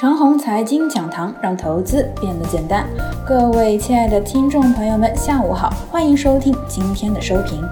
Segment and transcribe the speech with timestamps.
[0.00, 2.88] 长虹财经讲堂，让投资变得简单。
[3.28, 7.62] 各位亲爱的听众朋友们，下午好，欢迎收听今天的收评。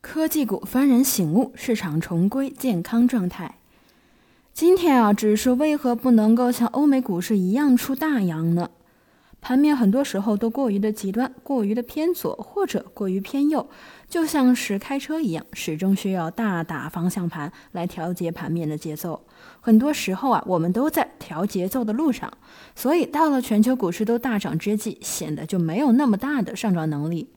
[0.00, 3.56] 科技股幡然醒悟，市场重归健康状态。
[4.54, 8.70] 今天啊，指数为何不能够像欧美股市一样出大阳呢？
[9.40, 13.68] 盘面很多时候都过于的极端，过于的偏左或者过于偏右，
[14.08, 19.24] 就像是开车一样，始终需要大打方向盘来调节盘面的节奏。
[19.60, 22.30] 很多时候啊，我们都在调节奏的路上，
[22.76, 27.30] 所以到了全球股市都大涨之际，显得就没有那么大的上涨能力。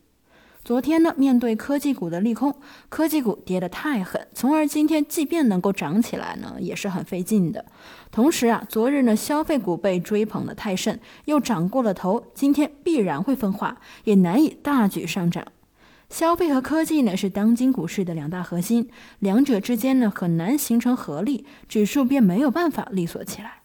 [0.64, 2.56] 昨天呢，面对科技股的利空，
[2.88, 7.66] 科技股跌得太狠，从而今天即便能够涨起来呢，也是很费劲的。
[8.12, 15.46] 同时啊，昨日呢消费股被追捧的太甚，又涨过了头，今天必然会分化，也难以大举上涨。
[16.10, 18.90] 消费和科技呢是当今股市的两大核心，
[19.20, 23.63] 两者之间呢很难形成合力，指数便没有办法利索起来。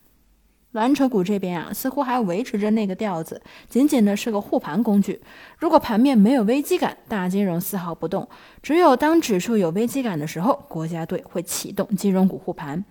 [0.79, 5.21] 蓝筹股这边啊，似乎还维持着那个调子，仅仅的是个护盘工具。
[5.59, 8.23] 如果盘面没有危机感，大金融丝毫不动；
[8.63, 12.85] 只有当指数有危机感的时候，国家队会启动金融股护盘。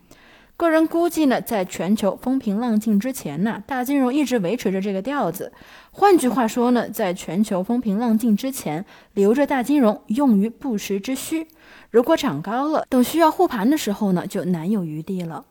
[0.57, 5.53] 个人估计呢，在全球风平浪静之前呢，大金融一直维持着这个调子。
[5.91, 11.47] 换句话说呢，在全球风平浪静之前，留着大金融用于不时之需。
[11.89, 15.45] 如果涨高了，等需要护盘的时候呢，就难有余地了。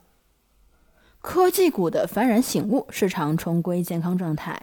[1.27, 4.61] 科技股的幡然醒悟，市场重归健康状态。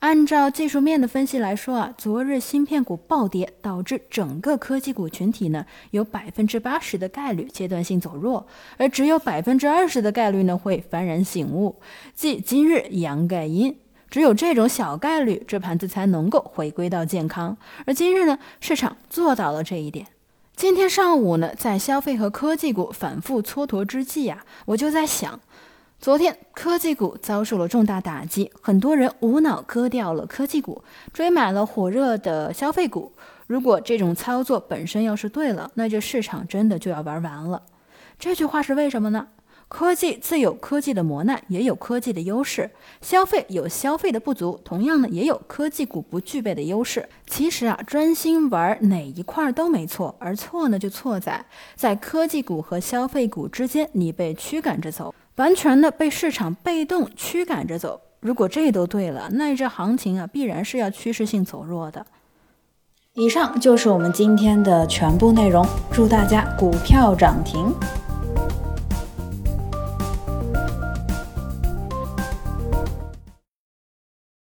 [0.00, 8.46] 按照技术面的分析来说啊，昨日芯片股暴跌，导致整个科技股群体呢有百分之八十的概率阶段性走弱，
[8.76, 11.76] 而只有百分之二十的概率呢会幡然醒悟，
[12.14, 13.74] 即今日阳盖阴。
[14.10, 17.56] 只有这种小概率，这盘子才能够回归到健康。
[17.86, 20.06] 而今日呢，市场做到了这一点。
[20.54, 25.40] 今天上午呢，在消费和科技股反复蹉跎之际啊，我就在想。
[26.04, 33.10] 昨天科技股遭受了重大打击，很多人无脑割掉了科技股，追买了火热的消费股。
[33.46, 37.62] 如果这种操作本身要是对了，那这市场真的就要玩完了。
[38.18, 39.28] 这句话是为什么呢？
[39.68, 42.66] 科技自有科技的磨难，也有科技的优势；
[43.00, 47.08] 消费有消费的不足，同样呢也有科技股不具备的优势。
[47.26, 55.14] 其实啊，专心玩哪一块都没错，而错呢就错在在科技股和消费股之间，你被驱赶着走。
[55.36, 62.06] 完全的被市场被动驱赶着走，如果这都对了，那这行情啊必然是要趋势性走弱的。
[63.14, 67.72] 以上就是我们今天的全部内容，祝大家股票涨停。